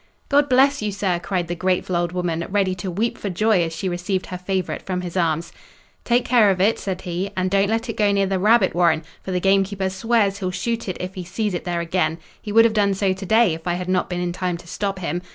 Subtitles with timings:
[0.29, 3.75] "God bless you, sir!" cried the grateful old woman, ready to weep for joy as
[3.75, 5.51] she received her favourite from his arms.
[6.05, 9.03] "Take care of it," said he, "and don't let it go near the rabbit warren,
[9.21, 12.65] for the gamekeeper swears he'll shoot it if he sees it there again: he would
[12.65, 15.21] have done so to day, if I had not been in time to stop him.